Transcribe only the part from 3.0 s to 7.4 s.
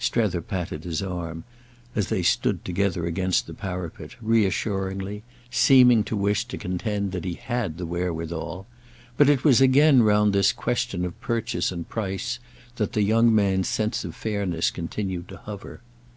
against the parapet, reassuringly—seeming to wish to contend that he